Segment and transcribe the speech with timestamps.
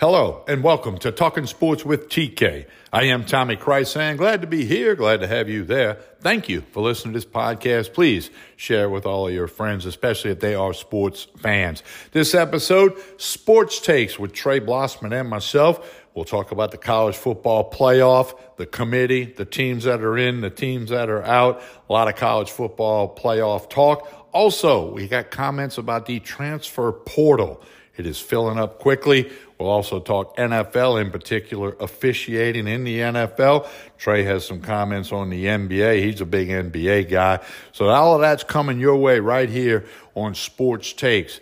[0.00, 2.64] Hello and welcome to Talking Sports with TK.
[2.90, 4.16] I am Tommy Krysan.
[4.16, 4.94] Glad to be here.
[4.94, 5.98] Glad to have you there.
[6.22, 7.92] Thank you for listening to this podcast.
[7.92, 11.82] Please share with all of your friends, especially if they are sports fans.
[12.12, 16.02] This episode, Sports Takes with Trey Blossman and myself.
[16.14, 20.48] We'll talk about the college football playoff, the committee, the teams that are in, the
[20.48, 24.10] teams that are out, a lot of college football playoff talk.
[24.32, 27.62] Also, we got comments about the transfer portal.
[28.00, 29.30] It is filling up quickly.
[29.58, 33.68] We'll also talk NFL in particular, officiating in the NFL.
[33.98, 36.02] Trey has some comments on the NBA.
[36.02, 37.40] He's a big NBA guy.
[37.72, 41.40] So all of that's coming your way right here on Sports Takes.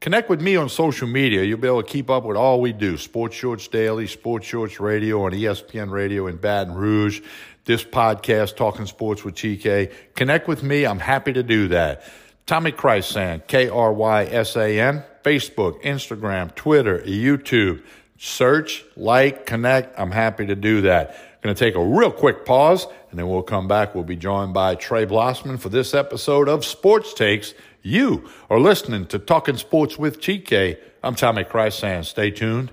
[0.00, 1.44] Connect with me on social media.
[1.44, 2.96] You'll be able to keep up with all we do.
[2.96, 7.20] Sports Shorts Daily, Sports Shorts Radio on ESPN Radio in Baton Rouge.
[7.66, 9.92] This podcast, Talking Sports with TK.
[10.16, 10.86] Connect with me.
[10.86, 12.02] I'm happy to do that.
[12.46, 17.82] Tommy Krysan, K R Y S A N, Facebook, Instagram, Twitter, YouTube.
[18.18, 19.98] Search, like, connect.
[19.98, 21.16] I'm happy to do that.
[21.42, 23.94] Going to take a real quick pause and then we'll come back.
[23.94, 27.54] We'll be joined by Trey Blossman for this episode of Sports Takes.
[27.82, 30.76] You are listening to Talking Sports with TK.
[31.02, 32.04] I'm Tommy Krysan.
[32.04, 32.72] Stay tuned.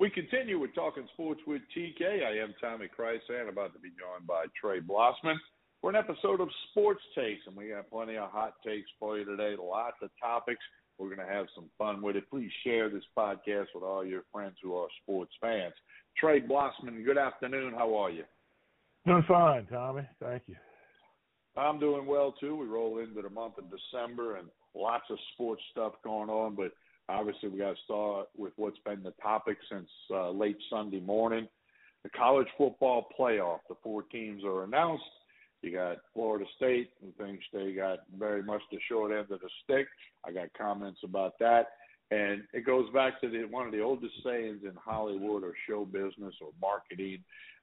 [0.00, 2.24] We continue with Talking Sports with TK.
[2.24, 5.36] I am Tommy Krysan, about to be joined by Trey Blossman
[5.80, 9.24] for an episode of Sports Takes, and we got plenty of hot takes for you
[9.24, 9.54] today.
[9.60, 10.60] Lots of topics.
[10.98, 12.28] We're going to have some fun with it.
[12.28, 15.74] Please share this podcast with all your friends who are sports fans.
[16.16, 17.72] Trey Blossman, good afternoon.
[17.74, 18.24] How are you?
[19.06, 20.02] Doing fine, Tommy.
[20.20, 20.56] Thank you.
[21.56, 22.56] I'm doing well too.
[22.56, 26.72] We roll into the month of December and lots of sports stuff going on, but
[27.08, 31.48] obviously we got to start with what's been the topic since uh, late Sunday morning.
[32.04, 33.58] The college football playoff.
[33.68, 35.04] The four teams are announced.
[35.62, 39.50] You got Florida State, who thinks they got very much the short end of the
[39.64, 39.88] stick.
[40.24, 41.68] I got comments about that.
[42.10, 45.84] And it goes back to the, one of the oldest sayings in Hollywood or show
[45.84, 47.18] business or marketing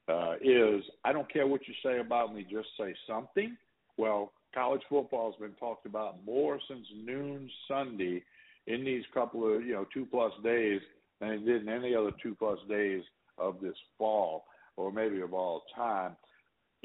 [0.08, 3.58] uh, is, I don't care what you say about me, just say something.
[3.98, 8.24] Well, college football has been talked about more since noon Sunday
[8.68, 10.82] in these couple of, you know, two plus days
[11.20, 13.04] than it did in any other two plus days
[13.38, 14.46] of this fall
[14.78, 16.16] or maybe of all time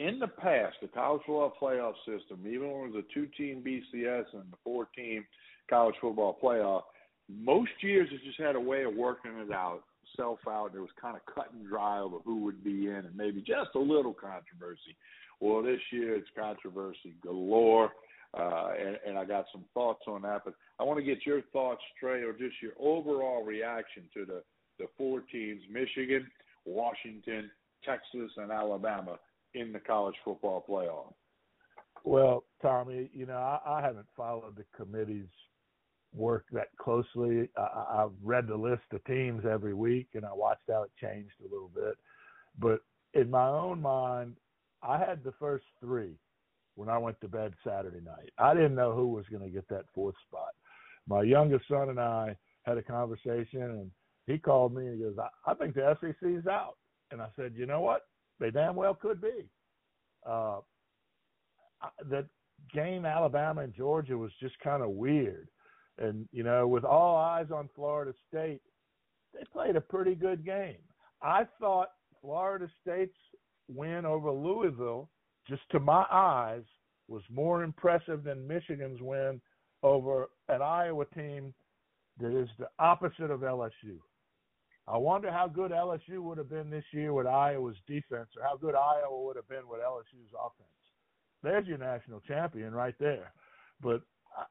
[0.01, 3.63] in the past, the college football playoff system, even when it was a two team
[3.65, 5.25] BCS and the four team
[5.69, 6.83] college football playoff,
[7.29, 9.83] most years it just had a way of working it out,
[10.17, 10.73] self out.
[10.75, 13.71] It was kind of cut and dry over who would be in and maybe just
[13.75, 14.97] a little controversy.
[15.39, 17.91] Well, this year it's controversy galore.
[18.33, 21.43] Uh, and, and I got some thoughts on that, but I want to get your
[21.53, 24.43] thoughts, Trey, or just your overall reaction to the,
[24.79, 26.31] the four teams Michigan,
[26.65, 27.51] Washington,
[27.85, 29.19] Texas, and Alabama
[29.55, 31.13] in the college football playoff?
[32.05, 35.29] Well, Tommy, you know, I, I haven't followed the committee's
[36.15, 37.49] work that closely.
[37.57, 41.35] I, I've read the list of teams every week, and I watched how it changed
[41.41, 41.97] a little bit.
[42.59, 42.81] But
[43.15, 44.37] in my own mind,
[44.83, 46.15] I had the first three
[46.75, 48.31] when I went to bed Saturday night.
[48.39, 50.55] I didn't know who was going to get that fourth spot.
[51.07, 53.91] My youngest son and I had a conversation, and
[54.27, 56.77] he called me and he goes, I, I think the SEC's out.
[57.11, 58.03] And I said, you know what?
[58.41, 59.49] They damn well could be.
[60.27, 60.61] Uh,
[62.09, 62.27] that
[62.73, 65.49] game, Alabama and Georgia, was just kind of weird.
[65.99, 68.63] And, you know, with all eyes on Florida State,
[69.35, 70.79] they played a pretty good game.
[71.23, 71.89] I thought
[72.23, 73.17] Florida State's
[73.69, 75.11] win over Louisville,
[75.47, 76.63] just to my eyes,
[77.09, 79.41] was more impressive than Michigan's win
[79.83, 81.53] over an Iowa team
[82.21, 83.99] that is the opposite of LSU.
[84.93, 88.57] I wonder how good LSU would have been this year with Iowa's defense, or how
[88.57, 90.69] good Iowa would have been with LSU's offense.
[91.45, 93.33] There's your national champion right there.
[93.81, 94.03] But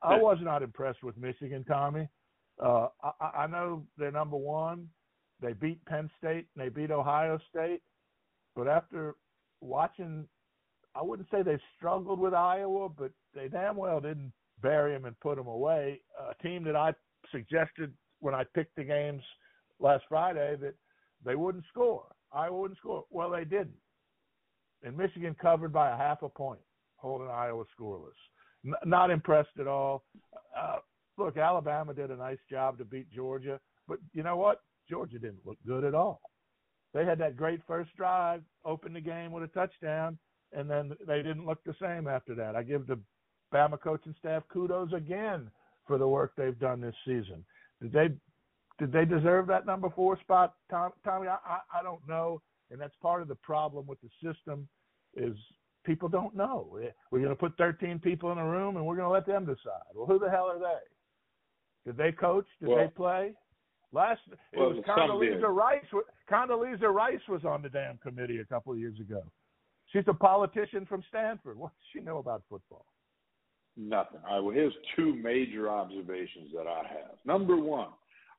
[0.01, 2.07] I, was not impressed with Michigan, Tommy.
[2.63, 4.87] Uh, I, I know they're number one.
[5.41, 7.81] They beat Penn State and they beat Ohio State.
[8.55, 9.15] But after
[9.61, 10.25] watching,
[10.95, 14.31] I wouldn't say they struggled with Iowa, but they damn well didn't
[14.61, 16.01] bury them and put them away.
[16.29, 16.93] A team that I
[17.31, 19.21] suggested when I picked the games–
[19.79, 20.75] last Friday that
[21.25, 22.05] they wouldn't score.
[22.31, 23.05] Iowa wouldn't score.
[23.09, 23.77] Well, they didn't.
[24.83, 26.61] And Michigan covered by a half a point,
[26.95, 28.11] holding Iowa scoreless.
[28.65, 30.03] N- not impressed at all.
[30.57, 30.77] Uh,
[31.17, 34.61] look, Alabama did a nice job to beat Georgia, but you know what?
[34.89, 36.21] Georgia didn't look good at all.
[36.93, 40.17] They had that great first drive, opened the game with a touchdown,
[40.53, 42.55] and then they didn't look the same after that.
[42.55, 42.99] I give the
[43.53, 45.51] Bama coaching staff kudos again
[45.85, 47.45] for the work they've done this season.
[47.81, 48.09] Did they
[48.79, 51.27] did they deserve that number four spot, Tom, Tommy?
[51.27, 52.41] I, I, I don't know,
[52.71, 54.67] and that's part of the problem with the system.
[55.15, 55.35] Is
[55.85, 56.77] people don't know.
[56.83, 59.25] Eh, we're going to put 13 people in a room and we're going to let
[59.25, 59.89] them decide.
[59.95, 61.89] Well, who the hell are they?
[61.89, 62.45] Did they coach?
[62.59, 63.33] Did well, they play?
[63.91, 65.83] Last it well, was Condoleezza Rice.
[66.31, 69.23] Condoleezza Rice was on the damn committee a couple of years ago.
[69.87, 71.57] She's a politician from Stanford.
[71.57, 72.85] What does she know about football?
[73.75, 74.19] Nothing.
[74.27, 74.43] All right.
[74.43, 77.17] Well, here's two major observations that I have.
[77.25, 77.89] Number one,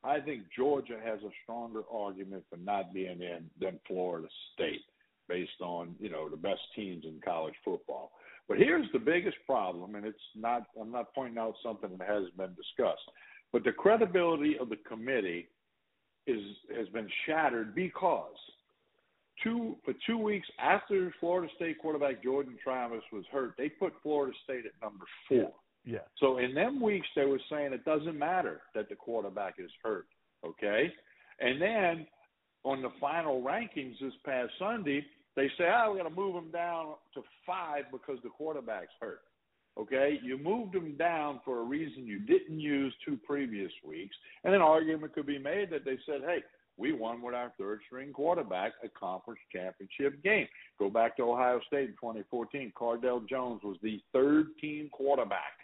[0.03, 4.83] I think Georgia has a stronger argument for not being in than Florida State,
[5.29, 8.13] based on you know the best teams in college football.
[8.49, 10.65] But here's the biggest problem, and it's not.
[10.81, 13.05] I'm not pointing out something that hasn't been discussed,
[13.53, 15.49] but the credibility of the committee
[16.27, 16.41] is
[16.77, 18.37] has been shattered because
[19.43, 24.37] two for two weeks after Florida State quarterback Jordan Travis was hurt, they put Florida
[24.45, 25.53] State at number four.
[25.85, 26.07] Yeah.
[26.19, 30.07] So in them weeks they were saying it doesn't matter that the quarterback is hurt.
[30.45, 30.93] Okay.
[31.41, 32.07] And then
[32.65, 35.05] on the final rankings this past Sunday,
[35.37, 38.93] they say, "Ah, oh, we're going to move them down to five because the quarterback's
[39.01, 39.23] hurt."
[39.79, 44.55] Okay, you moved them down for a reason you didn't use two previous weeks, and
[44.55, 46.43] an argument could be made that they said, "Hey,
[46.77, 50.49] we won with our third string quarterback a conference championship game.
[50.79, 52.73] Go back to Ohio State in 2014.
[52.73, 55.60] Cardale Jones was the third team quarterback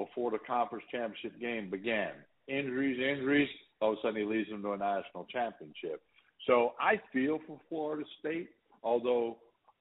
[0.00, 2.12] before the conference championship game began.
[2.48, 3.48] Injuries, injuries,
[3.80, 6.02] all of a sudden he leads them to a national championship.
[6.46, 8.48] So I feel for Florida State,
[8.82, 9.36] although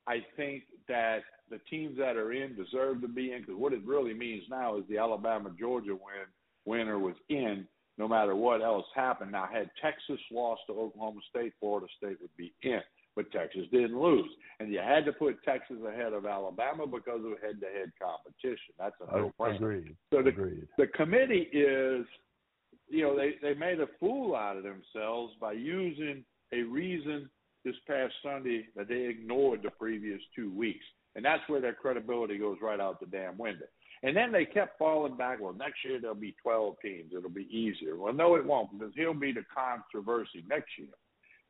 [0.08, 1.20] I think that
[1.50, 4.78] the teams that are in deserve to be in because what it really means now
[4.78, 6.28] is the Alabama Georgia win
[6.66, 7.66] winner was in
[7.98, 9.32] no matter what else happened.
[9.32, 12.82] Now, had Texas lost to Oklahoma State, Florida State would be in,
[13.20, 14.30] but Texas didn't lose,
[14.62, 18.74] and you had to put Texas ahead of Alabama because of head-to-head competition.
[18.80, 19.56] That's a no-brainer.
[19.58, 19.96] Agreed.
[20.14, 20.68] So the Agreed.
[20.78, 22.06] the committee is,
[22.88, 26.24] you know, they they made a fool out of themselves by using
[26.54, 27.30] a reason
[27.66, 30.86] this past Sunday that they ignored the previous two weeks.
[31.16, 33.66] And that's where their credibility goes right out the damn window.
[34.04, 35.42] And then they kept falling back.
[35.42, 37.12] Well, next year there'll be 12 teams.
[37.14, 37.98] It'll be easier.
[37.98, 40.88] Well, no, it won't because he'll be the controversy next year.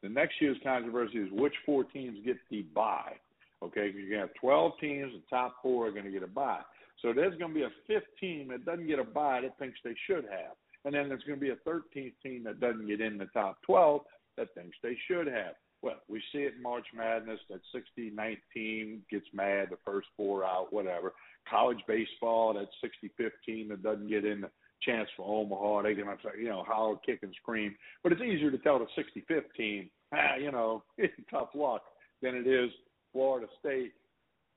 [0.02, 3.14] The next year's controversy is which four teams get the bye.
[3.62, 5.12] Okay, you're to have 12 teams.
[5.14, 6.62] The top four are to get a bye.
[7.02, 9.96] So there's to be a fifth team that doesn't get a bye that thinks they
[10.08, 10.56] should have.
[10.86, 14.02] And then there's to be a 13th team that doesn't get in the top 12
[14.38, 15.56] that thinks they should have.
[15.82, 20.44] Well, we see it in March Madness that 60 19 gets mad, the first four
[20.44, 21.14] out, whatever
[21.50, 24.50] college baseball, that 60-15 that doesn't get in the
[24.86, 25.84] chance for Omaha.
[25.84, 26.06] They can,
[26.40, 27.76] you know, holler, kick, and scream.
[28.04, 28.88] But it's easier to tell the
[29.32, 30.84] 60-15, ah, you know,
[31.32, 31.84] tough luck,
[32.22, 32.70] than it is
[33.14, 33.94] Florida State,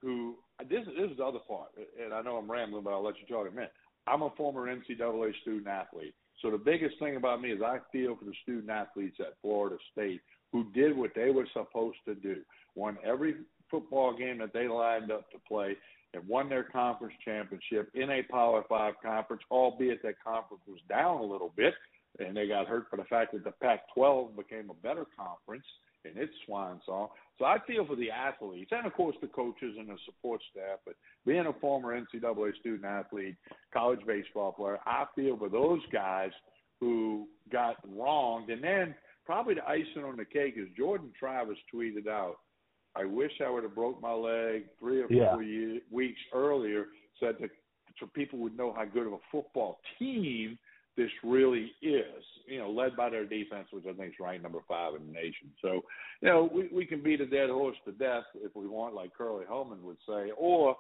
[0.01, 0.37] who
[0.69, 1.69] this, this is the other part,
[2.03, 3.73] and I know I'm rambling, but I'll let you talk in a minute.
[4.07, 6.15] I'm a former NCAA student athlete.
[6.41, 9.77] So the biggest thing about me is I feel for the student athletes at Florida
[9.93, 10.21] State
[10.53, 12.37] who did what they were supposed to do.
[12.75, 13.37] Won every
[13.71, 15.77] football game that they lined up to play
[16.15, 21.21] and won their conference championship in a Power Five conference, albeit that conference was down
[21.21, 21.75] a little bit,
[22.19, 25.65] and they got hurt for the fact that the Pac-12 became a better conference
[26.05, 27.09] in its swan song.
[27.39, 30.81] So I feel for the athletes and, of course, the coaches and the support staff.
[30.85, 33.37] But being a former NCAA student athlete,
[33.73, 36.31] college baseball player, I feel for those guys
[36.81, 38.51] who got wronged.
[38.51, 38.95] And then
[39.25, 42.37] probably the icing on the cake is Jordan Travis tweeted out–
[42.97, 45.33] I wish I would have broke my leg three or yeah.
[45.33, 46.87] four year, weeks earlier,
[47.21, 47.51] so that
[47.99, 50.59] so people would know how good of a football team
[50.97, 52.25] this really is.
[52.47, 55.13] You know, led by their defense, which I think is ranked number five in the
[55.13, 55.51] nation.
[55.63, 55.83] So,
[56.21, 59.15] you know, we we can beat a dead horse to death if we want, like
[59.15, 60.77] Curley Hallman would say, or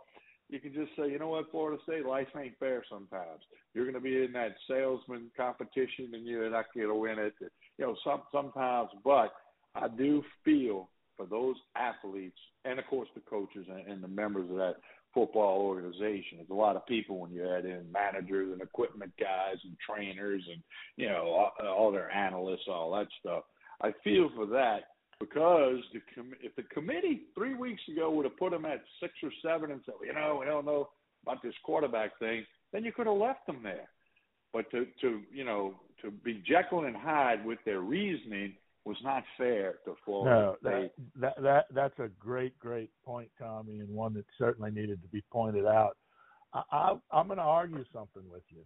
[0.48, 3.40] you can just say, you know what, Florida State, life ain't fair sometimes.
[3.72, 7.32] You're going to be in that salesman competition, and you're not going to win it.
[7.40, 9.32] You know, some sometimes, but
[9.74, 14.48] I do feel for those athletes and of course the coaches and, and the members
[14.50, 14.76] of that
[15.14, 16.38] football organization.
[16.38, 20.42] There's a lot of people when you add in managers and equipment guys and trainers
[20.50, 20.62] and
[20.96, 23.44] you know all, all their analysts, all that stuff.
[23.82, 24.84] I feel for that
[25.20, 29.12] because the com- if the committee three weeks ago would have put them at six
[29.22, 30.90] or seven and said, you know, we don't know
[31.22, 33.88] about this quarterback thing, then you could have left them there.
[34.52, 39.22] But to to you know to be Jekyll and Hyde with their reasoning was not
[39.38, 40.70] fair to Florida no.
[40.70, 45.08] That, that that that's a great great point, Tommy, and one that certainly needed to
[45.08, 45.96] be pointed out.
[46.52, 48.62] I, I I'm going to argue something with you.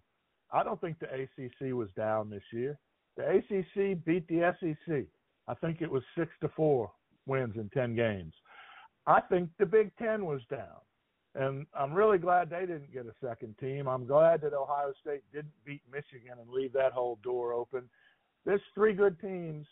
[0.53, 2.79] I don't think the ACC was down this year.
[3.17, 5.05] The ACC beat the SEC.
[5.49, 6.91] I think it was six to four
[7.27, 8.33] wins in ten games.
[9.07, 10.81] I think the Big Ten was down.
[11.35, 13.87] And I'm really glad they didn't get a second team.
[13.87, 17.83] I'm glad that Ohio State didn't beat Michigan and leave that whole door open.
[18.47, 19.67] There's three good teams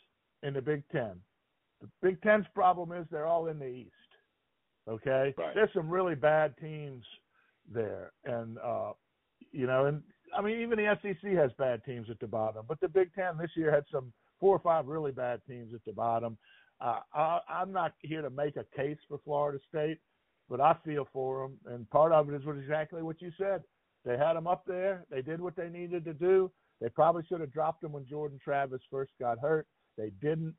[0.44, 1.12] in the Big Ten.
[1.80, 3.90] The Big Ten's problem is they're all in the East.
[4.88, 5.54] Okay, right.
[5.54, 7.02] there's some really bad teams
[7.72, 8.92] there, and uh,
[9.50, 10.02] you know, and
[10.36, 13.38] I mean, even the SEC has bad teams at the bottom, but the Big Ten
[13.38, 16.36] this year had some four or five really bad teams at the bottom.
[16.80, 19.98] Uh, I, I'm not here to make a case for Florida State,
[20.50, 23.62] but I feel for them, and part of it is what exactly what you said.
[24.04, 25.06] They had them up there.
[25.10, 26.50] They did what they needed to do.
[26.80, 29.66] They probably should have dropped them when Jordan Travis first got hurt.
[29.96, 30.54] They didn't,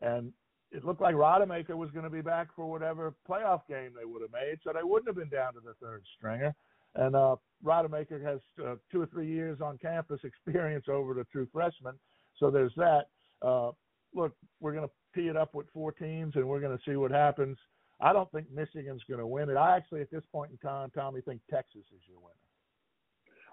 [0.00, 0.32] and
[0.72, 4.22] it looked like Rodemaker was going to be back for whatever playoff game they would
[4.22, 6.54] have made, so they wouldn't have been down to the third stringer.
[6.94, 11.48] And uh, Rodemaker has uh, two or three years on campus experience over the true
[11.52, 11.94] freshman,
[12.38, 13.06] so there's that.
[13.42, 13.70] Uh,
[14.14, 16.96] look, we're going to tee it up with four teams, and we're going to see
[16.96, 17.56] what happens.
[18.00, 19.56] I don't think Michigan's going to win it.
[19.56, 22.34] I actually, at this point in time, Tommy, think Texas is your winner.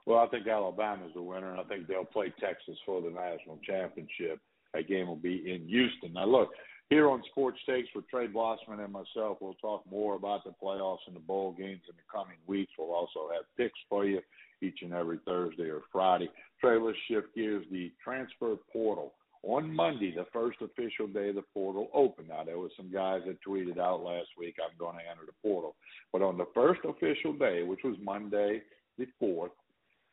[0.06, 3.60] Well, I think Alabama's the winner, and I think they'll play Texas for the national
[3.68, 4.40] championship.
[4.78, 6.14] That game will be in Houston.
[6.14, 6.52] Now, look,
[6.92, 11.00] here on Sports Takes with Trey Blossman and myself, we'll talk more about the playoffs
[11.08, 12.72] and the bowl games in the coming weeks.
[12.78, 14.22] We'll also have picks for you
[14.62, 16.30] each and every Thursday or Friday.
[16.62, 17.66] Trey, let's shift gears.
[17.72, 22.30] The transfer portal on Monday, the first official day of the portal opened.
[22.30, 25.34] Now, there was some guys that tweeted out last week, I'm going to enter the
[25.42, 25.76] portal.
[26.14, 28.62] But on the first official day, which was Monday
[29.00, 29.50] the 4th,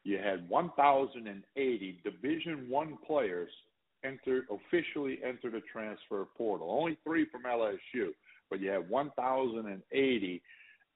[0.05, 3.51] you had 1,080 Division One players
[4.05, 6.71] enter officially enter the transfer portal.
[6.71, 8.11] Only three from LSU,
[8.51, 10.43] but you had 1,080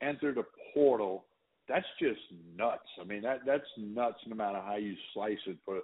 [0.03, 1.25] enter the portal.
[1.69, 2.21] That's just
[2.57, 2.89] nuts.
[3.01, 4.19] I mean, that that's nuts.
[4.27, 5.81] No matter how you slice it, for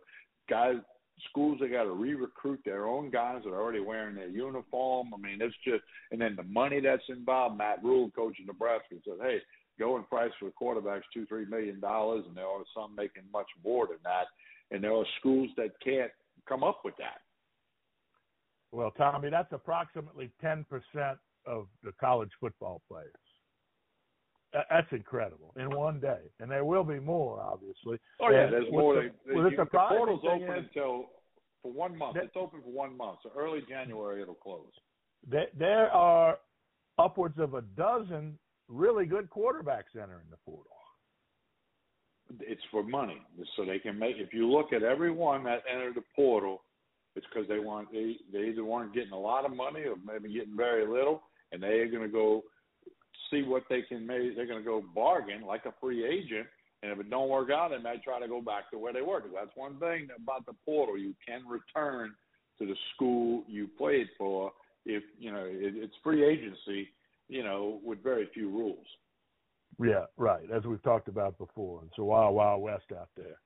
[0.49, 0.76] guys,
[1.28, 5.12] schools they got to re-recruit their own guys that are already wearing their uniform.
[5.12, 7.59] I mean, it's just, and then the money that's involved.
[7.59, 9.38] Matt Rhule, coach in Nebraska, said, "Hey,
[9.78, 13.87] going price for quarterbacks two three million dollars, and there are some making much more
[13.87, 14.26] than that,
[14.71, 16.11] and there are schools that can't
[16.48, 17.20] come up with that.
[18.72, 23.12] Well, Tommy, that's approximately ten percent of the college football players.
[24.52, 27.98] That's incredible in one day, and there will be more, obviously.
[28.20, 28.94] Oh yeah, and there's more.
[28.94, 31.06] The, they, well, you, the, the portal's open is, until
[31.62, 32.14] for one month.
[32.14, 34.70] That, it's open for one month, so early January it'll close.
[35.28, 36.38] There, there are
[36.98, 40.76] upwards of a dozen really good quarterbacks entering the portal.
[42.40, 43.22] It's for money,
[43.56, 44.16] so they can make.
[44.16, 46.62] If you look at everyone that entered the portal,
[47.16, 50.32] it's because they want they they either weren't getting a lot of money or maybe
[50.32, 51.22] getting very little,
[51.52, 52.42] and they are going to go
[53.30, 54.36] see what they can make.
[54.36, 56.46] They're going to go bargain like a free agent,
[56.82, 59.02] and if it don't work out, they might try to go back to where they
[59.02, 59.22] were.
[59.34, 62.12] That's one thing about the portal: you can return
[62.58, 64.52] to the school you played for
[64.86, 66.88] if you know it, it's free agency
[67.28, 68.86] you know, with very few rules.
[69.83, 70.50] Yeah, right.
[70.54, 73.38] As we've talked about before, it's a wild, wild west out there.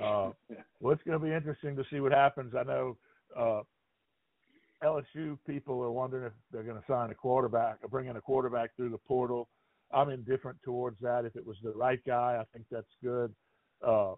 [0.00, 0.30] Uh,
[0.80, 2.54] well, it's going to be interesting to see what happens.
[2.58, 2.96] I know
[3.36, 3.60] uh,
[4.82, 8.20] LSU people are wondering if they're going to sign a quarterback or bring in a
[8.20, 9.48] quarterback through the portal.
[9.92, 11.24] I'm indifferent towards that.
[11.24, 13.34] If it was the right guy, I think that's good.
[13.86, 14.14] Uh,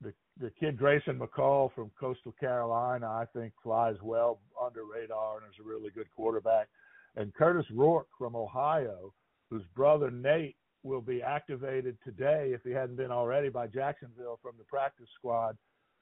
[0.00, 5.46] the the kid Grayson McCall from Coastal Carolina, I think flies well under radar and
[5.46, 6.68] is a really good quarterback
[7.16, 9.12] and Kurtis Rourke from Ohio,
[9.52, 14.52] whose brother Nate will be activated today, if he hadn't been already, by Jacksonville from
[14.56, 15.58] the practice squad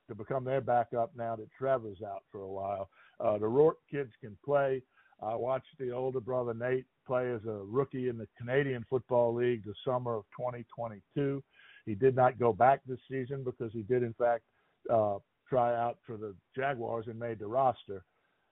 [0.08, 2.88] to become their backup now that Trevor's out for a while.
[3.18, 4.82] Uh, the Rourke kids can play.
[5.20, 9.64] I watched the older brother Nate play as a rookie in the Canadian Football League
[9.64, 11.42] the summer of 2022.
[11.86, 14.44] He did not go back this season because he did, in fact,
[14.88, 18.04] uh, try out for the Jaguars and made the roster.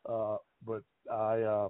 [0.08, 1.68] Uh, but I uh,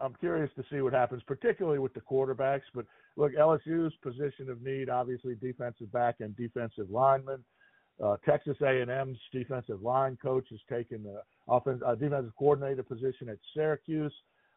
[0.00, 2.62] I'm curious to see what happens, particularly with the quarterbacks.
[2.74, 2.86] But
[3.16, 7.44] look, LSU's position of need, obviously defensive back and defensive lineman.
[8.02, 13.38] Uh, Texas A&M's defensive line coach has taken the offense, uh, defensive coordinator position at
[13.54, 14.12] Syracuse.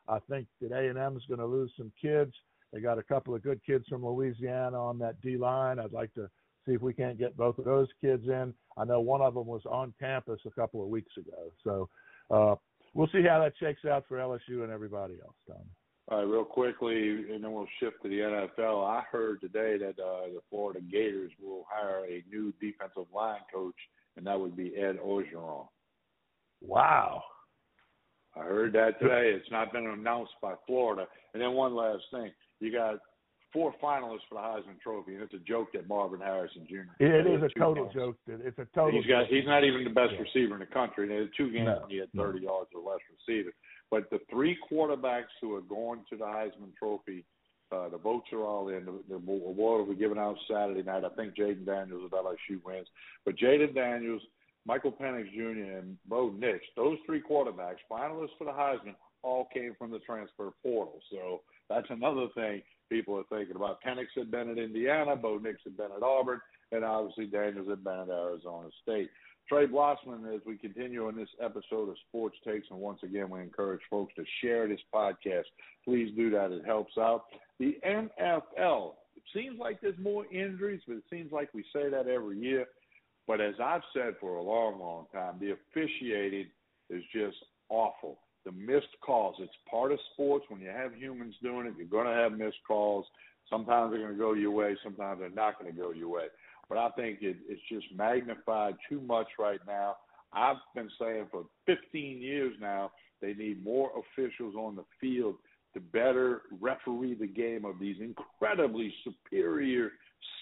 [0.10, 2.34] I think that A&M is going to lose some kids.
[2.74, 5.80] They got a couple of good kids from Louisiana on that D line.
[5.80, 6.30] I'd like to
[6.68, 8.54] see if we can't get both of those kids in.
[8.78, 11.52] I know one of them was on campus a couple of weeks ago.
[11.64, 11.90] So
[12.30, 12.56] uh,
[13.00, 15.64] we'll see how that shakes out for LSU and everybody else, Tom.
[16.10, 18.86] All right, real quickly, and then we'll shift to the NFL.
[18.86, 23.76] I heard today that uh, the Florida Gators will hire a new defensive line coach,
[24.18, 25.68] and that would be Ed Orgeron.
[26.62, 27.24] Wow.
[28.36, 29.32] I heard that today.
[29.34, 31.08] It's not been announced by Florida.
[31.34, 32.32] And then one last thing.
[32.60, 32.96] You got
[33.52, 37.04] four finalists for the Heisman Trophy, and it's a joke that Marvin Harrison Jr.
[37.04, 37.96] It is a total games.
[37.96, 38.18] joke.
[38.28, 39.00] It's a total.
[39.00, 39.22] He's got.
[39.22, 39.30] Joke.
[39.32, 40.22] He's not even the best yeah.
[40.22, 41.08] receiver in the country.
[41.08, 42.52] There's two games no, he had 30 no.
[42.52, 43.54] yards or less receiving.
[43.92, 47.26] But the three quarterbacks who are going to the Heisman Trophy,
[47.72, 48.86] uh, the votes are all in.
[48.86, 51.04] The, the award will be given out Saturday night.
[51.04, 52.88] I think Jayden Daniels of LSU wins,
[53.26, 54.22] but Jayden Daniels
[54.66, 55.78] Michael Penix Jr.
[55.78, 60.52] and Bo Nix, those three quarterbacks, finalists for the Heisman, all came from the transfer
[60.62, 61.00] portal.
[61.12, 63.80] So that's another thing people are thinking about.
[63.84, 66.42] Penix had been at Indiana, Bo Nix had been at Auburn,
[66.72, 69.10] and obviously Daniels had been at Arizona State.
[69.48, 73.42] Trey Blossman, as we continue on this episode of Sports Takes, and once again, we
[73.42, 75.46] encourage folks to share this podcast.
[75.84, 77.26] Please do that; it helps out.
[77.60, 78.94] The NFL.
[79.16, 82.68] It seems like there's more injuries, but it seems like we say that every year.
[83.28, 86.48] But as I've said for a long, long time, the officiating
[86.90, 87.38] is just
[87.70, 88.20] awful.
[88.46, 89.36] The missed calls.
[89.40, 90.46] It's part of sports.
[90.50, 93.06] When you have humans doing it, you're going to have missed calls.
[93.50, 94.76] Sometimes they're going to go your way.
[94.84, 96.26] Sometimes they're not going to go your way.
[96.70, 99.96] But I think it, it's just magnified too much right now.
[100.32, 102.92] I've been saying for 15 years now
[103.22, 105.36] they need more officials on the field
[105.74, 109.92] to better referee the game of these incredibly superior,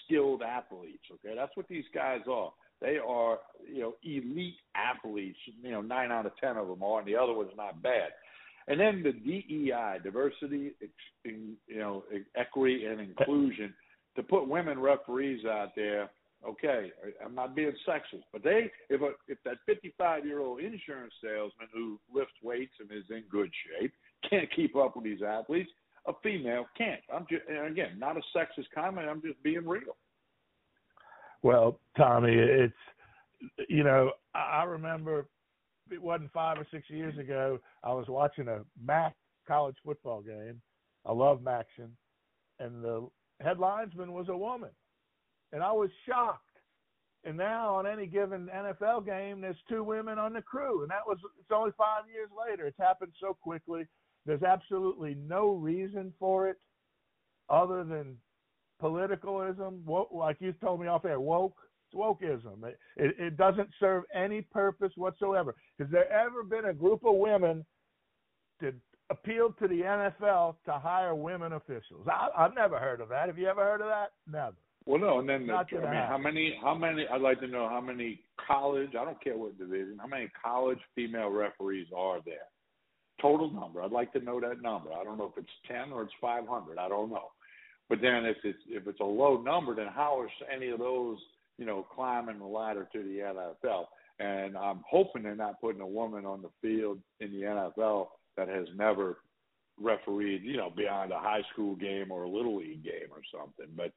[0.04, 1.04] skilled athletes.
[1.12, 2.52] Okay, that's what these guys are.
[2.80, 5.38] They are, you know, elite athletes.
[5.62, 8.10] You know, nine out of ten of them are, and the other one's not bad.
[8.68, 10.72] And then the DEI, diversity,
[11.24, 12.04] you know,
[12.36, 13.72] equity and inclusion,
[14.16, 16.10] to put women referees out there.
[16.46, 16.92] Okay,
[17.24, 21.66] I'm not being sexist, but they, if a, if that 55 year old insurance salesman
[21.72, 23.92] who lifts weights and is in good shape
[24.28, 25.70] can't keep up with these athletes,
[26.06, 27.00] a female can't.
[27.12, 29.08] I'm just, and again, not a sexist comment.
[29.08, 29.96] I'm just being real.
[31.42, 32.74] Well, Tommy, it's
[33.68, 35.28] you know I remember
[35.90, 37.58] it wasn't five or six years ago.
[37.82, 39.14] I was watching a MAC
[39.46, 40.60] college football game.
[41.06, 41.90] I love MACtion,
[42.58, 43.08] and the
[43.42, 44.70] headlinesman was a woman,
[45.52, 46.42] and I was shocked.
[47.24, 51.06] And now on any given NFL game, there's two women on the crew, and that
[51.06, 52.66] was it's only five years later.
[52.66, 53.86] It's happened so quickly.
[54.24, 56.56] There's absolutely no reason for it,
[57.48, 58.16] other than
[58.82, 61.56] politicalism, woke, like you told me off air, woke.
[61.90, 62.64] It's wokeism.
[62.64, 65.54] It, it, it doesn't serve any purpose whatsoever.
[65.78, 67.64] Has there ever been a group of women
[68.60, 68.74] to
[69.10, 72.06] appeal to the NFL to hire women officials?
[72.06, 73.28] I, I've never heard of that.
[73.28, 74.12] Have you ever heard of that?
[74.30, 74.56] Never.
[74.88, 76.08] Well, no, and then the, I mean, happen.
[76.08, 76.58] how many?
[76.62, 77.06] How many?
[77.12, 78.90] I'd like to know how many college.
[78.98, 79.98] I don't care what division.
[80.00, 82.48] How many college female referees are there?
[83.20, 83.82] Total number.
[83.82, 84.92] I'd like to know that number.
[84.92, 86.78] I don't know if it's ten or it's five hundred.
[86.78, 87.30] I don't know.
[87.88, 91.18] But then if it's if it's a low number, then how are any of those
[91.56, 93.86] you know climbing the ladder to the NFL?
[94.20, 98.48] And I'm hoping they're not putting a woman on the field in the NFL that
[98.48, 99.18] has never
[99.80, 103.72] refereed, you know, beyond a high school game or a little league game or something.
[103.76, 103.92] But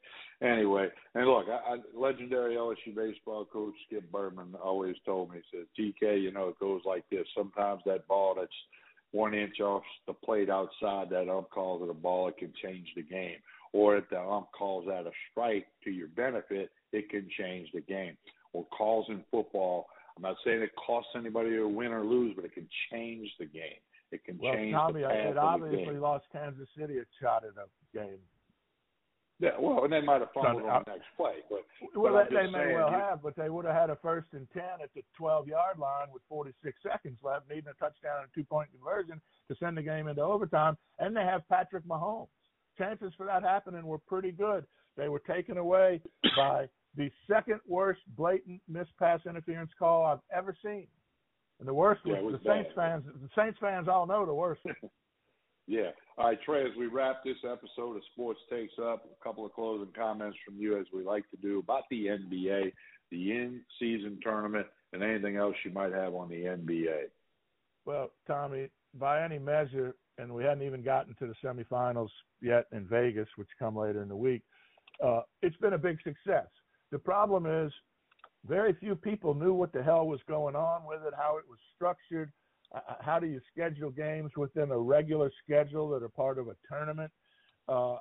[0.46, 5.58] anyway, and look, I, I, legendary LSU baseball coach Skip Bertman always told me, he
[5.58, 7.26] said, TK, you know, it goes like this.
[7.36, 8.52] Sometimes that ball that's
[9.12, 12.88] one inch off the plate outside that ump calls it a ball, it can change
[12.96, 13.38] the game
[13.74, 17.82] or if the ump calls out a strike to your benefit, it can change the
[17.82, 18.18] game.
[18.54, 22.46] Or calls in football, I'm not saying it costs anybody to win or lose, but
[22.46, 23.80] it can change the game.
[24.12, 27.52] It can well, change Tommy, the path it obviously lost Kansas City a shot in
[27.52, 28.20] a game.
[29.40, 32.46] Yeah, well, and they might have fumbled on the next play, but well, but they,
[32.46, 34.94] they may well you, have, but they would have had a first and ten at
[34.94, 39.56] the 12-yard line with 46 seconds left, needing a touchdown and a two-point conversion to
[39.58, 42.28] send the game into overtime, and they have Patrick Mahomes
[42.78, 44.66] chances for that happening were pretty good.
[44.98, 46.02] They were taken away
[46.36, 50.88] by the second worst blatant miss pass interference call I've ever seen.
[51.60, 53.04] And the worst was, yeah, was the Saints fans.
[53.06, 54.62] The Saints fans all know the worst.
[55.68, 55.92] yeah.
[56.18, 56.64] All right, Trey.
[56.64, 60.58] As we wrap this episode of Sports Takes Up, a couple of closing comments from
[60.58, 62.72] you, as we like to do, about the NBA,
[63.12, 67.04] the in-season tournament, and anything else you might have on the NBA.
[67.86, 72.10] Well, Tommy, by any measure, and we hadn't even gotten to the semifinals
[72.42, 74.44] yet in Vegas, which come later in the week.
[75.04, 76.48] Uh, it's been a big success.
[76.92, 77.72] The problem is,
[78.48, 81.58] very few people knew what the hell was going on with it, how it was
[81.76, 82.32] structured,
[82.74, 86.48] uh, uh, how do you schedule games within a regular schedule that are part of
[86.48, 87.12] a tournament.
[87.68, 87.98] Uh,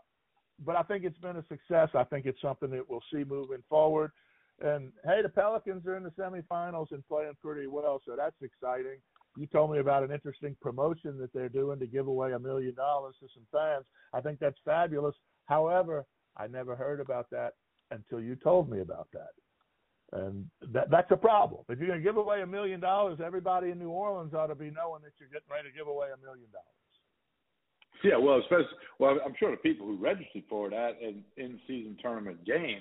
[0.65, 1.89] but I think it's been a success.
[1.95, 4.13] I think it's something that we'll see moving forward.
[4.61, 8.99] And hey, the Pelicans are in the semifinals and playing pretty well, so that's exciting
[9.37, 12.75] you told me about an interesting promotion that they're doing to give away a million
[12.75, 13.85] dollars to some fans.
[14.13, 15.15] I think that's fabulous.
[15.47, 16.05] However,
[16.37, 17.53] I never heard about that
[17.91, 19.31] until you told me about that.
[20.13, 21.63] And that that's a problem.
[21.69, 24.57] If you're going to give away a million dollars, everybody in New Orleans ought to
[24.57, 26.67] be knowing that you're getting ready to give away a million dollars.
[28.03, 32.45] Yeah, well, especially well, I'm sure the people who registered for that in in-season tournament
[32.45, 32.81] game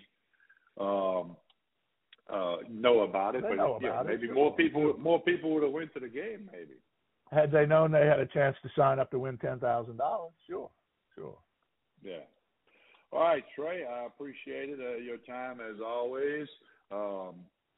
[0.79, 1.35] um,
[2.31, 3.43] uh, know about it.
[3.43, 4.33] They but yeah, maybe it.
[4.33, 6.49] more people more people would have went to the game.
[6.51, 6.75] Maybe
[7.31, 10.33] had they known they had a chance to sign up to win ten thousand dollars.
[10.47, 10.69] Sure,
[11.15, 11.37] sure.
[12.03, 12.25] Yeah.
[13.11, 13.85] All right, Trey.
[13.85, 16.47] I appreciated uh, your time as always.
[16.91, 17.35] Um,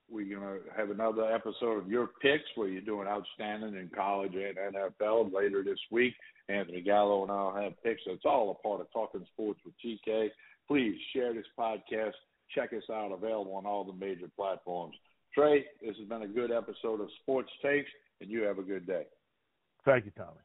[0.10, 4.76] we're gonna have another episode of your picks where you're doing outstanding in college and
[4.76, 6.14] NFL later this week.
[6.50, 8.02] Anthony Gallo and I'll have picks.
[8.06, 10.30] It's all a part of talking sports with TK.
[10.68, 12.14] Please share this podcast.
[12.56, 14.96] Check us out, available on all the major platforms.
[15.34, 18.86] Trey, this has been a good episode of Sports Takes, and you have a good
[18.86, 19.04] day.
[19.86, 20.40] Thank you, Tommy.